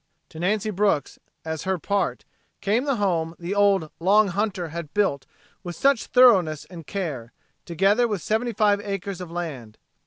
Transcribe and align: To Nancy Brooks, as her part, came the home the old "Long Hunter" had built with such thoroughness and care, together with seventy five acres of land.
To 0.29 0.39
Nancy 0.39 0.71
Brooks, 0.71 1.19
as 1.45 1.61
her 1.61 1.77
part, 1.77 2.25
came 2.59 2.85
the 2.85 2.95
home 2.95 3.35
the 3.37 3.53
old 3.53 3.91
"Long 3.99 4.29
Hunter" 4.29 4.69
had 4.69 4.95
built 4.95 5.27
with 5.61 5.75
such 5.75 6.07
thoroughness 6.07 6.65
and 6.71 6.87
care, 6.87 7.33
together 7.65 8.07
with 8.07 8.23
seventy 8.23 8.53
five 8.53 8.81
acres 8.81 9.21
of 9.21 9.29
land. 9.29 9.77